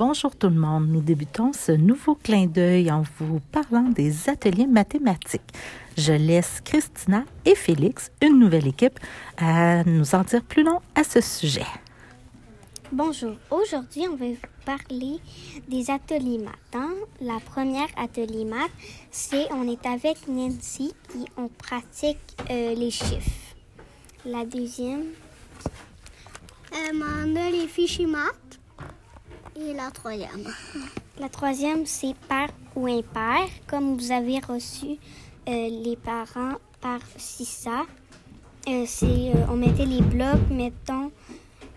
Bonjour 0.00 0.34
tout 0.34 0.48
le 0.48 0.54
monde. 0.54 0.88
Nous 0.88 1.02
débutons 1.02 1.52
ce 1.52 1.72
nouveau 1.72 2.14
clin 2.14 2.46
d'œil 2.46 2.90
en 2.90 3.02
vous 3.18 3.38
parlant 3.52 3.90
des 3.90 4.30
ateliers 4.30 4.66
mathématiques. 4.66 5.52
Je 5.98 6.14
laisse 6.14 6.62
Christina 6.64 7.24
et 7.44 7.54
Félix, 7.54 8.10
une 8.22 8.38
nouvelle 8.38 8.66
équipe, 8.66 8.98
à 9.36 9.84
nous 9.84 10.14
en 10.14 10.22
dire 10.22 10.42
plus 10.42 10.62
long 10.62 10.80
à 10.94 11.04
ce 11.04 11.20
sujet. 11.20 11.66
Bonjour. 12.90 13.34
Aujourd'hui, 13.50 14.04
on 14.10 14.16
va 14.16 14.24
vous 14.24 14.36
parler 14.64 15.18
des 15.68 15.90
ateliers 15.90 16.38
maths. 16.38 16.54
Hein? 16.72 16.94
La 17.20 17.38
première 17.38 17.88
atelier 17.98 18.46
maths, 18.46 18.70
c'est 19.10 19.52
on 19.52 19.68
est 19.68 19.84
avec 19.84 20.26
Nancy 20.26 20.94
et 21.14 21.26
on 21.36 21.48
pratique 21.48 22.16
euh, 22.50 22.74
les 22.74 22.90
chiffres. 22.90 23.54
La 24.24 24.46
deuxième, 24.46 25.04
Euh, 26.72 26.92
on 27.26 27.36
a 27.36 27.50
les 27.50 27.66
fichiers 27.66 28.06
maths. 28.06 28.49
Et 29.60 29.74
la 29.74 29.90
troisième. 29.90 30.44
la 31.18 31.28
troisième, 31.28 31.84
c'est 31.86 32.14
pair 32.28 32.48
ou 32.74 32.86
impair. 32.86 33.46
Comme 33.66 33.96
vous 33.96 34.10
avez 34.12 34.38
reçu 34.38 34.96
euh, 35.48 35.68
les 35.84 35.96
parents 35.96 36.54
par 36.80 37.00
CISA, 37.16 37.82
euh, 38.68 38.86
euh, 39.02 39.32
on 39.50 39.56
mettait 39.56 39.84
les 39.86 40.00
blocs, 40.00 40.48
mettons, 40.50 41.10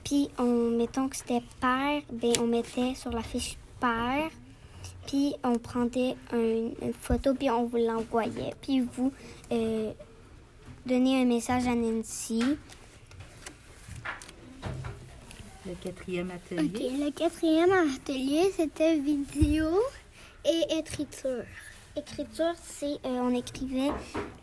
puis 0.03 0.29
on 0.37 0.69
mettons 0.77 1.09
que 1.09 1.15
c'était 1.17 1.41
pair, 1.59 2.01
ben 2.11 2.33
on 2.39 2.47
mettait 2.47 2.95
sur 2.95 3.11
la 3.11 3.21
fiche 3.23 3.57
pair, 3.79 4.29
puis 5.07 5.33
on 5.43 5.57
prenait 5.57 6.15
un- 6.31 6.85
une 6.87 6.93
photo 6.93 7.33
puis 7.33 7.49
on 7.49 7.65
vous 7.65 7.77
l'envoyait, 7.77 8.53
puis 8.61 8.81
vous 8.81 9.11
donnez 10.85 11.21
un 11.21 11.25
message 11.25 11.67
à 11.67 11.75
Nancy. 11.75 12.43
Le 15.65 15.75
quatrième 15.75 16.29
atelier. 16.29 16.89
Le 17.05 17.11
quatrième 17.11 17.71
atelier, 17.71 18.51
c'était 18.55 18.97
vidéo 18.97 19.69
et 20.43 20.77
écriture. 20.77 21.45
Écriture, 21.95 22.53
c'est 22.61 22.97
euh, 23.05 23.21
on 23.21 23.33
écrivait 23.33 23.91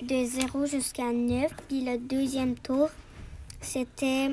de 0.01 0.25
0 0.25 0.65
jusqu'à 0.65 1.13
9. 1.13 1.53
Puis 1.69 1.85
le 1.85 1.99
deuxième 1.99 2.55
tour, 2.55 2.89
c'était 3.61 4.31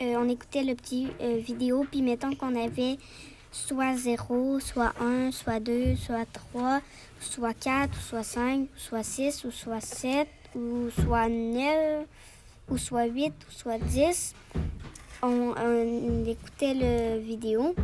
euh, 0.00 0.14
on 0.16 0.28
écoutait 0.28 0.62
le 0.62 0.76
petit 0.76 1.08
euh, 1.20 1.38
vidéo. 1.38 1.84
Puis 1.90 2.00
mettons 2.00 2.36
qu'on 2.36 2.54
avait 2.54 2.96
soit 3.50 3.96
0, 3.96 4.60
soit 4.60 4.92
1, 5.00 5.32
soit 5.32 5.58
2, 5.58 5.96
soit 5.96 6.26
3, 6.32 6.80
soit 7.18 7.54
4, 7.54 8.00
soit 8.00 8.22
5, 8.22 8.68
soit 8.76 9.02
6, 9.02 9.44
ou 9.44 9.50
soit 9.50 9.80
7, 9.80 10.28
ou 10.54 10.90
soit 10.90 11.28
9, 11.28 12.06
ou 12.68 12.78
soit 12.78 13.06
8, 13.06 13.32
ou 13.48 13.52
soit 13.52 13.78
10. 13.78 14.34
On, 15.22 15.54
on 15.56 16.24
écoutait 16.24 16.74
le 16.74 17.18
vidéo. 17.20 17.74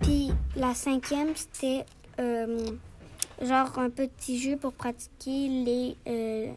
Puis 0.00 0.30
la 0.56 0.74
cinquième, 0.74 1.34
c'était 1.34 1.84
euh, 2.18 2.70
genre 3.42 3.78
un 3.78 3.90
petit 3.90 4.40
jeu 4.40 4.56
pour 4.56 4.72
pratiquer 4.72 5.48
les 5.48 5.96
euh, 6.06 6.52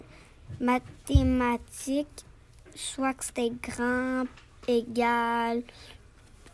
mathématiques, 0.59 2.25
soit 2.75 3.13
que 3.13 3.25
c'était 3.25 3.51
grand, 3.61 4.25
égal 4.67 5.63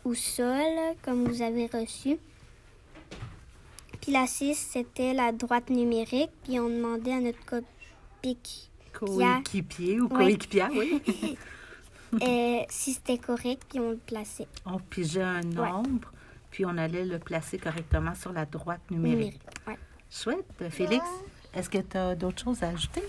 ou 0.04 0.14
sol, 0.14 0.94
comme 1.02 1.26
vous 1.26 1.42
avez 1.42 1.66
reçu. 1.66 2.18
Puis 4.00 4.12
la 4.12 4.26
6, 4.26 4.54
c'était 4.54 5.14
la 5.14 5.32
droite 5.32 5.68
numérique, 5.70 6.30
puis 6.44 6.60
on 6.60 6.68
demandait 6.68 7.12
à 7.12 7.20
notre 7.20 7.44
copie 7.44 7.66
Coéquipier 8.92 10.00
ou 10.00 10.08
coéquipière, 10.08 10.70
oui. 10.72 11.02
euh, 12.22 12.62
si 12.68 12.94
c'était 12.94 13.18
correct, 13.18 13.64
puis 13.68 13.80
on 13.80 13.90
le 13.90 13.96
plaçait. 13.96 14.48
On 14.64 14.78
pigeait 14.78 15.22
un 15.22 15.40
nombre, 15.40 16.12
puis 16.50 16.64
on 16.64 16.76
allait 16.76 17.04
le 17.04 17.18
placer 17.18 17.58
correctement 17.58 18.14
sur 18.14 18.32
la 18.32 18.46
droite 18.46 18.80
numérique. 18.90 19.16
Numérique. 19.16 19.42
Ouais. 19.66 19.78
Chouette. 20.10 20.70
Félix, 20.70 21.04
est-ce 21.54 21.70
que 21.70 21.78
tu 21.78 21.96
as 21.96 22.14
d'autres 22.14 22.42
choses 22.42 22.62
à 22.62 22.68
ajouter? 22.68 23.02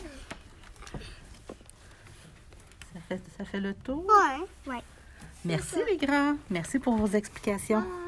Ça 2.94 3.00
fait, 3.08 3.22
ça 3.38 3.46
fait 3.46 3.60
le 3.60 3.74
tour? 3.74 4.06
Ouais. 4.06 4.74
Ouais. 4.74 4.82
Merci 5.46 5.78
les 5.88 5.98
grands. 5.98 6.36
Merci 6.50 6.80
pour 6.80 6.96
vos 6.96 7.08
explications. 7.08 7.82
Bye. 7.82 8.07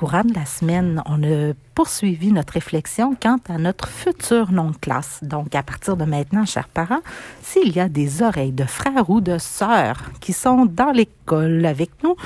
Courant 0.00 0.24
de 0.24 0.32
la 0.32 0.46
semaine, 0.46 1.02
on 1.04 1.22
a 1.24 1.52
poursuivi 1.74 2.32
notre 2.32 2.54
réflexion 2.54 3.14
quant 3.20 3.36
à 3.50 3.58
notre 3.58 3.86
futur 3.86 4.50
nom 4.50 4.70
de 4.70 4.76
classe. 4.78 5.18
Donc, 5.20 5.54
à 5.54 5.62
partir 5.62 5.94
de 5.94 6.06
maintenant, 6.06 6.46
chers 6.46 6.68
parents, 6.68 7.02
s'il 7.42 7.76
y 7.76 7.80
a 7.80 7.90
des 7.90 8.22
oreilles 8.22 8.52
de 8.52 8.64
frères 8.64 9.10
ou 9.10 9.20
de 9.20 9.36
sœurs 9.36 10.10
qui 10.22 10.32
sont 10.32 10.64
dans 10.64 10.90
l'école 10.90 11.66
avec 11.66 11.90
nous 12.02 12.16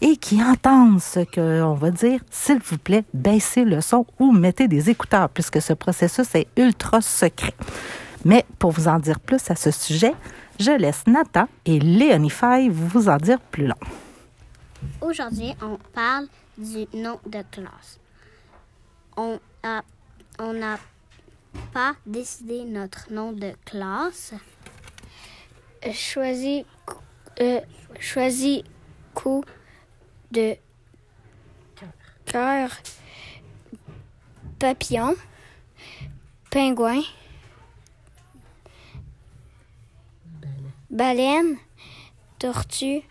et 0.00 0.16
qui 0.16 0.42
entendent 0.42 1.02
ce 1.02 1.20
qu'on 1.20 1.74
va 1.74 1.90
dire, 1.90 2.20
s'il 2.30 2.60
vous 2.60 2.78
plaît, 2.78 3.04
baissez 3.12 3.66
le 3.66 3.82
son 3.82 4.06
ou 4.18 4.32
mettez 4.32 4.66
des 4.66 4.88
écouteurs 4.88 5.28
puisque 5.28 5.60
ce 5.60 5.74
processus 5.74 6.34
est 6.34 6.46
ultra 6.56 7.02
secret. 7.02 7.52
Mais 8.24 8.46
pour 8.58 8.70
vous 8.70 8.88
en 8.88 8.98
dire 9.00 9.20
plus 9.20 9.50
à 9.50 9.54
ce 9.54 9.70
sujet, 9.70 10.14
je 10.58 10.70
laisse 10.70 11.06
Nathan 11.06 11.46
et 11.66 11.78
Léonie 11.78 12.30
Faye 12.30 12.70
vous 12.70 13.10
en 13.10 13.18
dire 13.18 13.38
plus 13.38 13.66
long. 13.66 13.76
Aujourd'hui, 15.02 15.54
on 15.60 15.76
parle 15.92 16.26
du 16.58 16.86
nom 16.92 17.20
de 17.24 17.42
classe. 17.50 18.00
On 19.16 19.40
a, 19.62 19.82
on 20.38 20.52
n'a 20.52 20.78
pas 21.72 21.94
décidé 22.04 22.64
notre 22.64 23.12
nom 23.12 23.32
de 23.32 23.52
classe. 23.64 24.34
Choisis, 25.92 26.64
euh, 27.40 27.60
choisis 28.00 28.62
coup 29.14 29.44
de 30.32 30.56
cœur, 32.26 32.70
papillon, 34.58 35.14
pingouin, 36.50 37.02
baleine, 40.90 41.56
tortue, 42.38 43.02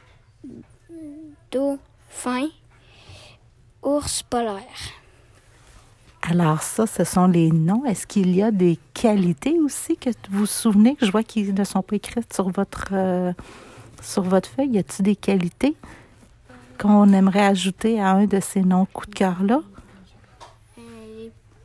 dauphin, 1.52 2.50
ours 3.88 4.22
polaire. 4.24 4.62
Alors 6.30 6.62
ça, 6.62 6.86
ce 6.88 7.04
sont 7.04 7.28
les 7.28 7.52
noms. 7.52 7.86
Est-ce 7.86 8.06
qu'il 8.06 8.36
y 8.36 8.44
a 8.44 8.52
des 8.52 8.78
qualités 8.94 9.58
aussi 9.60 9.96
que 9.96 10.10
vous 10.30 10.40
vous 10.40 10.46
souvenez? 10.46 10.96
Que 10.96 11.06
je 11.06 11.12
vois 11.12 11.24
qui 11.24 11.44
ne 11.54 11.64
sont 11.64 11.82
pas 11.82 11.96
écrites 11.96 12.34
sur 12.34 12.50
votre 12.50 12.90
euh, 12.92 13.32
sur 14.02 14.24
votre 14.24 14.50
feuille? 14.50 14.72
Y 14.72 14.80
a-t-il 14.80 15.04
des 15.04 15.16
qualités 15.16 15.76
qu'on 16.78 17.12
aimerait 17.14 17.46
ajouter 17.46 18.00
à 18.02 18.12
un 18.12 18.26
de 18.26 18.40
ces 18.42 18.62
noms 18.62 18.86
coup 18.86 19.06
de 19.06 19.16
cœur 19.16 19.42
là? 19.44 19.62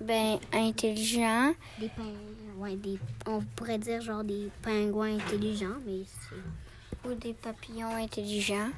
Ben, 0.00 0.38
intelligent, 0.52 1.52
Des 1.78 1.86
ping- 1.86 2.58
ouais, 2.58 2.74
des, 2.74 2.98
on 3.28 3.40
pourrait 3.54 3.78
dire 3.78 4.00
genre 4.00 4.24
des 4.24 4.50
pingouins 4.60 5.14
intelligents, 5.14 5.78
mais 5.86 6.00
c'est 6.04 7.08
ou 7.08 7.14
des 7.14 7.32
papillons 7.34 7.94
intelligents. 7.94 8.70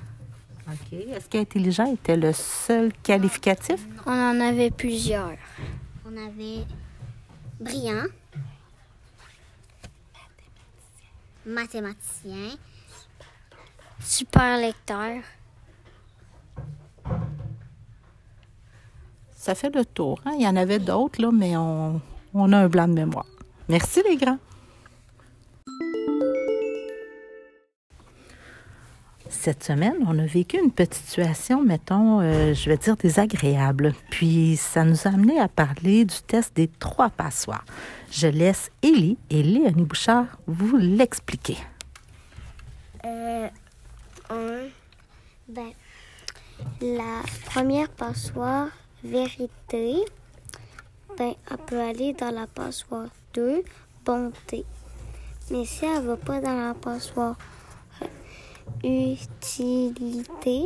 Ok. 0.67 0.93
Est-ce 0.93 1.29
qu'intelligent 1.29 1.93
était 1.93 2.17
le 2.17 2.33
seul 2.33 2.93
qualificatif? 3.03 3.87
On 4.07 4.13
en 4.13 4.41
avait 4.41 4.71
plusieurs. 4.71 5.33
On 6.07 6.17
avait 6.17 6.65
brillant, 7.61 8.05
mathématicien, 11.47 12.57
Super 14.01 14.59
lecteur. 14.59 15.23
Ça 19.35 19.55
fait 19.55 19.75
le 19.75 19.85
tour. 19.85 20.21
Hein? 20.25 20.33
Il 20.39 20.43
y 20.45 20.49
en 20.49 20.57
avait 20.57 20.79
d'autres 20.79 21.21
là, 21.23 21.31
mais 21.33 21.57
on, 21.57 22.01
on 22.35 22.53
a 22.53 22.59
un 22.59 22.69
blanc 22.69 22.87
de 22.89 22.93
mémoire. 22.95 23.27
Merci 23.69 24.03
les 24.07 24.17
grands. 24.17 24.39
Cette 29.35 29.65
semaine, 29.65 29.97
on 30.07 30.19
a 30.19 30.25
vécu 30.25 30.59
une 30.59 30.71
petite 30.71 30.95
situation, 30.95 31.63
mettons, 31.63 32.21
euh, 32.21 32.55
je 32.55 32.71
vais 32.71 32.79
dire 32.79 32.97
désagréable. 32.97 33.93
Puis, 34.09 34.57
ça 34.57 34.85
nous 34.85 35.07
a 35.07 35.11
amené 35.11 35.39
à 35.39 35.49
parler 35.49 36.07
du 36.07 36.17
test 36.27 36.57
des 36.57 36.69
trois 36.69 37.11
passoires. 37.11 37.65
Je 38.11 38.27
laisse 38.27 38.71
Élie 38.83 39.19
et 39.29 39.43
Léonie 39.43 39.83
Bouchard 39.83 40.27
vous 40.47 40.77
l'expliquer. 40.77 41.59
Euh, 43.05 43.49
un, 44.31 44.69
ben, 45.49 45.73
la 46.81 47.21
première 47.45 47.91
passoire, 47.91 48.69
vérité, 49.03 49.97
ben, 51.19 51.35
elle 51.51 51.59
peut 51.67 51.81
aller 51.81 52.15
dans 52.15 52.31
la 52.31 52.47
passoire 52.47 53.09
2, 53.35 53.63
bonté. 54.07 54.65
Mais 55.51 55.67
si 55.67 55.85
elle 55.85 56.05
va 56.05 56.17
pas 56.17 56.41
dans 56.41 56.69
la 56.69 56.75
passoire 56.75 57.37
utilité, 58.83 60.65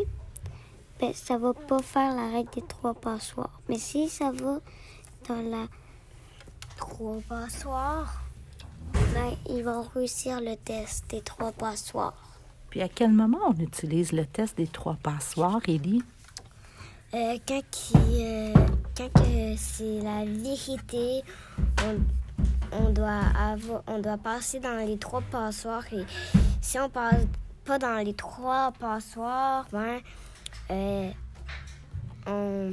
ben, 1.00 1.12
ça 1.14 1.38
va 1.38 1.54
pas 1.54 1.80
faire 1.80 2.14
la 2.14 2.30
règle 2.30 2.50
des 2.54 2.62
trois 2.62 2.94
passoires. 2.94 3.60
Mais 3.68 3.78
si 3.78 4.08
ça 4.08 4.32
va 4.32 4.58
dans 5.28 5.42
la 5.42 5.66
trois 6.76 7.18
passoires, 7.28 8.22
ben, 8.92 9.34
ils 9.48 9.62
vont 9.62 9.82
réussir 9.94 10.40
le 10.40 10.56
test 10.56 11.08
des 11.10 11.20
trois 11.20 11.52
passoires. 11.52 12.40
Puis 12.70 12.82
à 12.82 12.88
quel 12.88 13.12
moment 13.12 13.38
on 13.48 13.54
utilise 13.54 14.12
le 14.12 14.26
test 14.26 14.56
des 14.56 14.66
trois 14.66 14.96
passoires, 15.02 15.60
Élie? 15.66 16.02
Euh, 17.14 17.38
quand 17.46 17.62
euh, 17.96 18.52
quand 18.96 19.08
que 19.14 19.56
c'est 19.56 20.00
la 20.02 20.24
vérité, 20.26 21.22
on, 21.84 21.98
on 22.72 22.90
doit 22.90 23.22
avoir, 23.38 23.82
on 23.86 23.98
doit 23.98 24.18
passer 24.18 24.60
dans 24.60 24.76
les 24.86 24.98
trois 24.98 25.22
passoires 25.22 25.84
et 25.92 26.04
si 26.60 26.78
on 26.78 26.90
passe 26.90 27.24
pas 27.68 27.78
dans 27.78 28.02
les 28.02 28.14
trois 28.14 28.72
passoires, 28.72 29.66
ben, 29.70 30.00
euh, 30.70 31.10
on, 32.26 32.72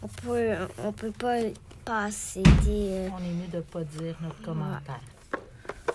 on 0.00 0.06
peut, 0.06 0.52
on 0.84 0.92
peut 0.92 1.10
pas 1.10 1.38
passer. 1.84 2.44
des, 2.44 2.88
euh, 2.92 3.08
On 3.12 3.18
est 3.18 3.32
mieux 3.32 3.48
de 3.50 3.56
ne 3.56 3.62
pas 3.62 3.82
dire 3.82 4.16
notre 4.22 4.40
commentaire. 4.42 5.00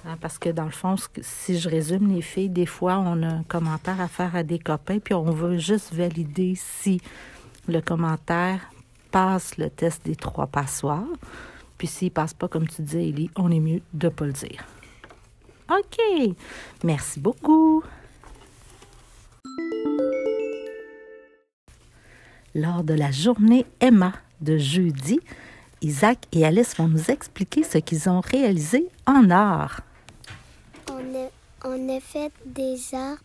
Hein, 0.06 0.18
parce 0.20 0.38
que 0.40 0.50
dans 0.50 0.66
le 0.66 0.72
fond, 0.72 0.96
si 1.22 1.58
je 1.58 1.70
résume 1.70 2.14
les 2.14 2.22
filles, 2.22 2.50
des 2.50 2.66
fois, 2.66 2.98
on 2.98 3.24
a 3.24 3.28
un 3.28 3.44
commentaire 3.44 4.02
à 4.02 4.10
faire 4.10 4.36
à 4.36 4.44
des 4.44 4.60
copains, 4.60 5.00
puis 5.00 5.14
on 5.14 5.32
veut 5.32 5.58
juste 5.58 5.94
valider 5.94 6.56
si 6.56 7.00
le 7.70 7.80
commentaire 7.80 8.60
passe 9.12 9.58
le 9.58 9.70
test 9.70 10.04
des 10.04 10.18
trois 10.18 10.48
passoires. 10.48 11.08
Puis 11.78 11.88
s'il 11.88 12.12
passe 12.12 12.34
pas, 12.34 12.50
comme 12.50 12.68
tu 12.68 12.82
disais, 12.82 13.08
Élie, 13.08 13.32
on 13.38 13.50
est 13.52 13.62
mieux 13.62 13.82
de 13.94 14.08
ne 14.08 14.12
pas 14.12 14.26
le 14.26 14.34
dire. 14.34 14.66
OK. 15.72 16.36
Merci 16.84 17.20
beaucoup. 17.22 17.84
Lors 22.54 22.84
de 22.84 22.94
la 22.94 23.12
journée 23.12 23.66
Emma 23.80 24.12
de 24.42 24.58
jeudi, 24.58 25.22
Isaac 25.82 26.28
et 26.34 26.46
Alice 26.46 26.76
vont 26.76 26.90
nous 26.90 27.10
expliquer 27.10 27.64
ce 27.64 27.78
qu'ils 27.78 28.10
ont 28.10 28.20
réalisé 28.20 28.90
en 29.06 29.30
art. 29.30 29.82
On 31.64 31.96
a, 31.96 32.00
fait 32.00 32.34
des 32.46 32.78
arbres 32.94 33.22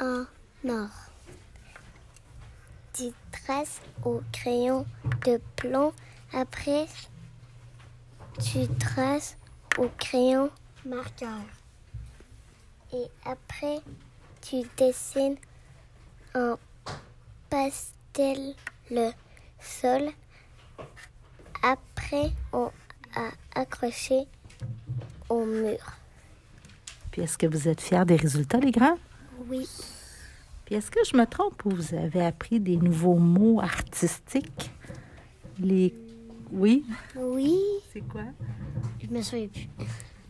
en 0.00 0.24
or. 0.68 0.90
Tu 2.92 3.04
traces 3.32 3.80
au 4.04 4.20
crayon 4.32 4.84
de 5.26 5.40
plomb. 5.56 5.92
Après, 6.32 6.86
tu 8.38 8.68
traces 8.78 9.36
au 9.78 9.88
crayon 9.98 10.50
marqueur. 10.84 11.59
Et 12.92 13.06
après, 13.24 13.80
tu 14.40 14.62
dessines 14.76 15.36
en 16.34 16.56
pastel 17.48 18.54
le 18.90 19.10
sol. 19.60 20.10
Après, 21.62 22.32
on 22.52 22.70
a 23.14 23.30
accroché 23.54 24.26
au 25.28 25.44
mur. 25.44 25.78
Puis 27.10 27.22
est-ce 27.22 27.38
que 27.38 27.46
vous 27.46 27.68
êtes 27.68 27.80
fiers 27.80 28.04
des 28.04 28.16
résultats, 28.16 28.58
les 28.58 28.70
grands? 28.70 28.98
Oui. 29.48 29.68
Puis 30.64 30.74
est-ce 30.74 30.90
que 30.90 31.00
je 31.04 31.16
me 31.16 31.26
trompe 31.26 31.64
ou 31.64 31.70
vous 31.70 31.94
avez 31.94 32.24
appris 32.24 32.60
des 32.60 32.76
nouveaux 32.76 33.16
mots 33.18 33.60
artistiques? 33.60 34.70
Les. 35.58 35.94
Oui? 36.52 36.84
Oui. 37.16 37.58
C'est 37.92 38.00
quoi? 38.02 38.24
je 39.02 39.06
me 39.08 39.22
souviens 39.22 39.48
plus. 39.48 39.68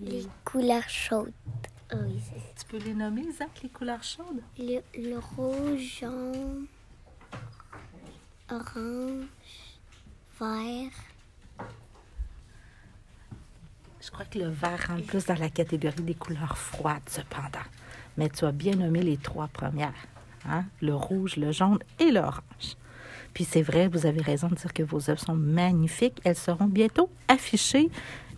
Les 0.00 0.26
couleurs 0.44 0.88
chaudes. 0.88 1.32
Ah 1.92 1.96
oui, 2.06 2.20
c'est 2.24 2.54
Tu 2.54 2.64
peux 2.70 2.78
les 2.84 2.94
nommer, 2.94 3.22
Isaac, 3.22 3.50
les 3.62 3.68
couleurs 3.68 4.02
chaudes? 4.02 4.42
Le, 4.58 4.80
le 4.96 5.18
rouge, 5.18 5.98
jaune, 6.00 6.66
orange, 8.50 9.26
vert. 10.38 10.92
Je 14.00 14.10
crois 14.10 14.24
que 14.24 14.38
le 14.38 14.48
vert 14.48 14.86
rentre 14.88 15.04
plus 15.06 15.26
dans 15.26 15.34
la 15.38 15.50
catégorie 15.50 16.02
des 16.02 16.14
couleurs 16.14 16.56
froides, 16.56 17.02
cependant. 17.08 17.66
Mais 18.16 18.28
tu 18.28 18.44
as 18.44 18.52
bien 18.52 18.74
nommé 18.74 19.02
les 19.02 19.16
trois 19.16 19.48
premières. 19.48 19.92
hein? 20.48 20.64
Le 20.80 20.94
rouge, 20.94 21.36
le 21.36 21.52
jaune 21.52 21.78
et 21.98 22.10
l'orange. 22.10 22.76
Puis 23.34 23.44
c'est 23.44 23.62
vrai, 23.62 23.88
vous 23.88 24.06
avez 24.06 24.22
raison 24.22 24.48
de 24.48 24.54
dire 24.54 24.72
que 24.72 24.82
vos 24.82 25.10
œuvres 25.10 25.20
sont 25.20 25.34
magnifiques. 25.34 26.20
Elles 26.24 26.36
seront 26.36 26.66
bientôt 26.66 27.10
affichées. 27.28 27.90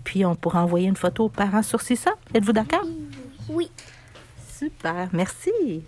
Puis 0.05 0.25
on 0.25 0.35
pourra 0.35 0.65
envoyer 0.65 0.89
une 0.89 0.97
photo 0.97 1.27
aux 1.27 1.29
parents 1.31 1.63
sur 1.63 1.81
ça. 1.81 2.13
Êtes-vous 2.35 2.53
d'accord? 2.53 2.85
Oui. 3.53 3.71
Super, 4.59 5.09
merci. 5.13 5.83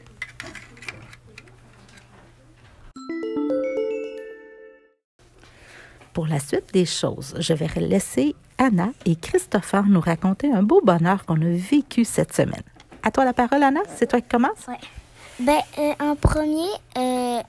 Pour 6.12 6.26
la 6.26 6.38
suite 6.38 6.72
des 6.72 6.84
choses, 6.84 7.34
je 7.38 7.55
vais 7.55 7.69
laisser 7.81 8.37
Anna 8.58 8.88
et 9.05 9.16
Christopher 9.16 9.84
nous 9.87 10.00
raconter 10.00 10.52
un 10.52 10.62
beau 10.62 10.81
bonheur 10.81 11.25
qu'on 11.25 11.40
a 11.40 11.56
vécu 11.56 12.05
cette 12.05 12.32
semaine. 12.32 12.62
À 13.02 13.11
toi 13.11 13.25
la 13.25 13.32
parole, 13.32 13.62
Anna. 13.62 13.81
C'est 13.96 14.06
toi 14.06 14.20
qui 14.20 14.28
commence? 14.28 14.67
Ben, 15.40 15.58
euh, 15.78 15.93
en 16.00 16.14
premier, 16.14 16.69
euh, 16.96 17.43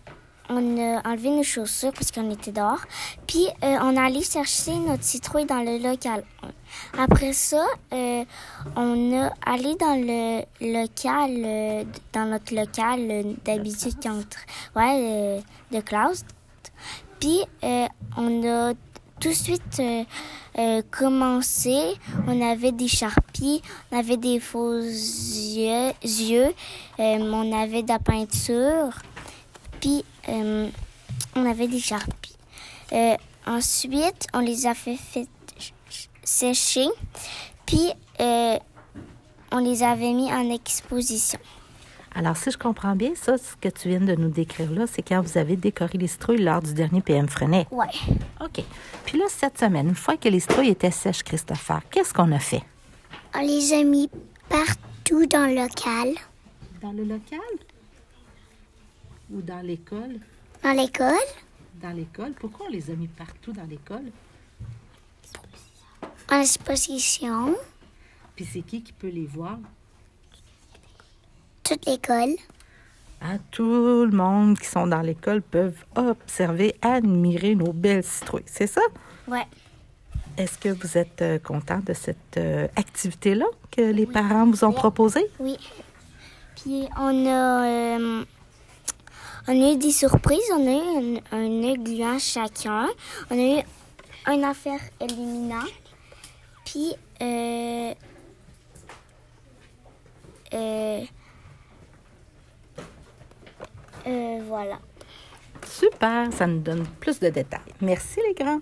on 0.50 0.78
a 0.80 1.08
enlevé 1.08 1.30
nos 1.30 1.44
chaussures 1.44 1.94
parce 1.94 2.12
qu'on 2.12 2.32
était 2.32 2.52
dehors. 2.52 2.82
Puis, 3.28 3.48
euh, 3.64 3.78
on 3.82 3.96
allé 3.98 4.24
chercher 4.24 4.76
notre 4.76 5.04
citrouille 5.04 5.46
dans 5.46 5.62
le 5.62 5.78
local 5.78 6.24
1. 6.42 6.48
Après 6.98 7.34
ça, 7.34 7.66
euh, 7.94 8.24
on 8.76 9.22
a 9.22 9.32
allé 9.46 9.76
dans 9.76 9.96
le 10.00 10.44
local, 10.62 11.32
euh, 11.44 11.84
dans 12.14 12.26
notre 12.26 12.56
local 12.56 13.00
euh, 13.12 13.34
d'habitude 13.44 13.96
ouais, 14.76 15.44
de 15.72 15.80
classe. 15.82 16.26
Puis, 17.20 17.42
euh, 17.64 17.88
on 18.18 18.48
a 18.48 18.74
tout 19.20 19.30
de 19.30 19.34
suite 19.34 19.82
commencé. 20.90 21.96
On 22.28 22.42
avait 22.42 22.72
des 22.72 22.88
charpies, 22.88 23.62
on 23.92 24.00
avait 24.00 24.18
des 24.18 24.40
faux 24.40 24.80
yeux, 24.80 26.54
on 26.98 27.52
avait 27.54 27.84
de 27.84 27.90
la 27.90 28.00
peinture, 28.00 28.98
puis 29.82 30.04
on 30.28 31.46
avait 31.46 31.68
des 31.68 31.80
charpies. 31.80 32.36
Ensuite, 33.48 34.28
on 34.34 34.40
les 34.40 34.66
a 34.66 34.74
fait, 34.74 34.96
fait 34.96 35.28
sécher, 36.26 36.88
puis 37.66 37.92
euh, 38.20 38.58
on 39.52 39.60
les 39.60 39.84
avait 39.84 40.12
mis 40.12 40.32
en 40.34 40.50
exposition. 40.54 41.40
Alors, 42.18 42.38
si 42.38 42.50
je 42.50 42.58
comprends 42.58 42.96
bien, 42.96 43.12
ça, 43.16 43.38
ce 43.38 43.56
que 43.60 43.68
tu 43.68 43.90
viens 43.90 44.00
de 44.00 44.16
nous 44.16 44.30
décrire 44.30 44.72
là, 44.72 44.86
c'est 44.88 45.02
quand 45.02 45.22
vous 45.22 45.38
avez 45.38 45.58
décoré 45.58 45.98
les 45.98 46.08
citrouilles 46.08 46.42
lors 46.42 46.62
du 46.62 46.74
dernier 46.74 47.02
PM 47.02 47.28
Frenet. 47.28 47.68
Ouais. 47.72 47.88
OK. 48.42 48.64
Puis 49.06 49.18
là, 49.18 49.26
cette 49.28 49.60
semaine, 49.60 49.90
une 49.90 49.96
fois 49.96 50.16
que 50.16 50.30
les 50.30 50.40
citrouilles 50.40 50.70
étaient 50.70 50.92
sèches, 50.92 51.24
Christopher, 51.24 51.82
qu'est-ce 51.92 52.14
qu'on 52.14 52.32
a 52.32 52.40
fait? 52.40 52.64
On 53.36 53.42
les 53.42 53.74
a 53.74 53.84
mis 53.84 54.10
partout 54.48 55.26
dans 55.26 55.46
le 55.50 55.56
local. 55.56 56.16
Dans 56.82 56.94
le 56.94 57.04
local? 57.04 57.40
Ou 59.34 59.42
dans 59.42 59.62
l'école? 59.62 60.20
Dans 60.64 60.72
l'école, 60.72 61.14
Dans 61.82 61.92
l'école? 61.92 62.32
Pourquoi 62.40 62.68
on 62.68 62.72
les 62.72 62.90
a 62.90 62.94
mis 62.94 63.08
partout 63.08 63.52
dans 63.52 63.66
l'école? 63.70 64.06
En 66.32 66.40
exposition, 66.42 67.56
Puis 68.36 68.48
c'est 68.52 68.62
qui 68.62 68.82
qui 68.84 68.94
peut 68.94 69.10
les 69.10 69.26
voir? 69.28 69.58
toute 71.64 71.86
l'école. 71.88 72.36
Hein, 73.24 73.40
tout 73.50 74.06
le 74.06 74.12
monde 74.12 74.60
qui 74.60 74.68
sont 74.68 74.86
dans 74.86 75.02
l'école 75.02 75.42
peuvent 75.42 75.84
observer, 75.96 76.76
admirer 76.84 77.56
nos 77.56 77.74
belles 77.74 78.04
citrouilles. 78.04 78.44
C'est 78.46 78.68
ça? 78.68 78.82
Ouais. 79.28 79.48
Est-ce 80.38 80.60
que 80.60 80.70
vous 80.70 80.96
êtes 80.98 81.24
euh, 81.24 81.40
content 81.40 81.80
de 81.84 81.94
cette 81.94 82.38
euh, 82.38 82.68
activité-là 82.76 83.46
que 83.72 83.82
les 83.82 84.06
parents 84.06 84.46
vous 84.46 84.64
ont 84.64 84.74
proposée? 84.74 85.26
Oui. 85.40 85.58
Puis 86.62 86.88
on 87.00 87.26
a, 87.26 87.66
euh, 87.66 88.26
on 89.48 89.52
a 89.68 89.72
eu 89.74 89.78
des 89.78 89.92
surprises. 89.92 90.52
On 90.54 90.68
a 90.68 90.72
eu 90.72 91.18
un, 91.32 91.38
un 91.40 91.62
aiguillon 91.64 92.20
chacun. 92.20 92.88
On 93.32 93.40
a 93.40 93.60
eu 93.60 93.64
une 94.32 94.44
affaire 94.44 94.82
éliminant. 95.02 95.66
Euh, 97.22 97.94
euh, 100.54 101.02
euh, 104.08 104.40
voilà. 104.48 104.80
Super, 105.66 106.32
ça 106.34 106.48
nous 106.48 106.60
donne 106.60 106.86
plus 107.00 107.20
de 107.20 107.30
détails. 107.30 107.60
Merci 107.82 108.20
les 108.28 108.34
grands. 108.34 108.60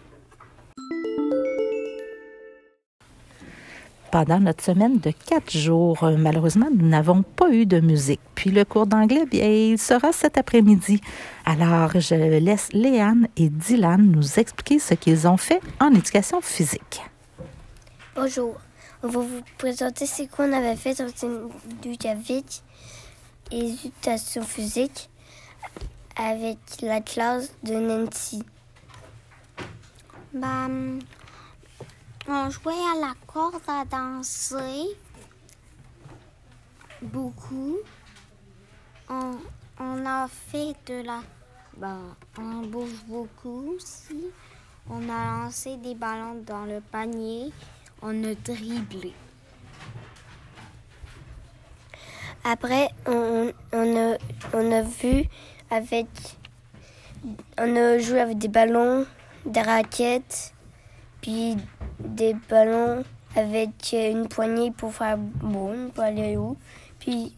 Pendant 4.12 4.40
notre 4.40 4.64
semaine 4.64 5.00
de 5.00 5.10
quatre 5.10 5.58
jours, 5.58 6.08
malheureusement, 6.20 6.70
nous 6.72 6.88
n'avons 6.88 7.24
pas 7.24 7.50
eu 7.50 7.66
de 7.66 7.80
musique. 7.80 8.22
Puis 8.36 8.52
le 8.52 8.64
cours 8.64 8.86
d'anglais, 8.86 9.26
bien, 9.26 9.48
il 9.48 9.80
sera 9.80 10.12
cet 10.12 10.38
après-midi. 10.38 11.02
Alors, 11.46 12.00
je 12.00 12.14
laisse 12.14 12.72
Léane 12.74 13.28
et 13.38 13.50
Dylan 13.50 14.04
nous 14.04 14.40
expliquer 14.40 14.78
ce 14.78 14.94
qu'ils 14.94 15.28
ont 15.28 15.38
fait 15.38 15.62
en 15.80 15.90
éducation 15.90 16.42
physique. 16.42 17.02
Bonjour. 18.16 18.56
On 19.02 19.08
va 19.08 19.22
vous 19.22 19.42
présenter 19.58 20.06
ce 20.06 20.22
qu'on 20.24 20.54
avait 20.54 20.76
fait 20.76 20.94
sur 20.94 21.08
éducation 21.84 22.54
et 23.50 23.70
éducation 23.70 24.44
physique 24.44 25.10
avec 26.16 26.60
la 26.84 27.02
classe 27.02 27.52
de 27.64 27.74
Nancy. 27.74 28.44
Ben, 30.32 31.00
on 32.28 32.50
jouait 32.52 32.74
à 32.74 33.00
la 33.02 33.14
corde 33.26 33.64
à 33.68 33.84
danser. 33.84 34.96
beaucoup. 37.02 37.78
On, 39.10 39.40
on 39.80 40.06
a 40.06 40.28
fait 40.28 40.76
de 40.86 41.04
la... 41.04 41.22
Ben, 41.78 42.16
on 42.38 42.62
bouge 42.68 43.04
beaucoup 43.08 43.74
aussi. 43.76 44.28
On 44.88 45.02
a 45.10 45.46
lancé 45.46 45.78
des 45.78 45.96
ballons 45.96 46.44
dans 46.46 46.66
le 46.66 46.80
panier. 46.80 47.52
On 48.06 48.24
a 48.26 48.36
dribblé. 48.36 49.14
Après, 52.44 52.90
on, 53.06 53.54
a, 53.74 54.18
on 54.54 54.72
a 54.74 54.82
vu 54.82 55.24
avec. 55.72 56.08
On 57.58 57.76
a 57.78 57.98
joué 58.00 58.20
avec 58.20 58.38
des 58.38 58.50
ballons, 58.50 59.06
des 59.46 59.62
raquettes, 59.62 60.54
puis 61.22 61.56
des 62.00 62.36
ballons 62.50 63.06
avec 63.38 63.70
euh, 63.94 64.12
une 64.12 64.28
poignée 64.28 64.72
pour 64.72 64.94
faire 64.94 65.18
bon, 65.18 65.90
pour 65.90 66.04
aller 66.04 66.36
où. 66.36 66.58
Puis, 67.00 67.34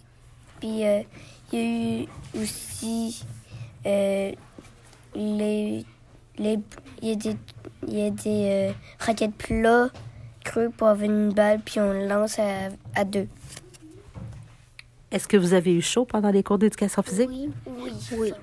puis 0.59 0.83
euh, 0.83 1.03
il 1.53 1.59
y 1.59 1.61
a 1.61 2.01
eu 2.01 2.41
aussi 2.41 3.23
euh, 3.85 4.31
les, 5.13 5.85
il 6.39 6.59
y 7.03 7.11
a 7.11 7.15
des, 7.15 7.37
y 7.87 8.01
a 8.01 8.09
des 8.09 8.49
euh, 8.49 8.71
raquettes 8.99 9.35
plats 9.35 9.89
creux 10.45 10.69
pour 10.69 10.87
avoir 10.87 11.03
une 11.09 11.33
balle, 11.33 11.59
puis 11.59 11.79
on 11.79 11.91
le 11.91 12.07
lance 12.07 12.39
à, 12.39 12.69
à 12.95 13.03
deux. 13.03 13.27
Est-ce 15.11 15.27
que 15.27 15.37
vous 15.37 15.53
avez 15.53 15.73
eu 15.73 15.81
chaud 15.81 16.05
pendant 16.05 16.29
les 16.31 16.43
cours 16.43 16.57
d'éducation 16.57 17.01
physique? 17.03 17.29
Oui, 17.29 17.49
oui. 18.17 18.33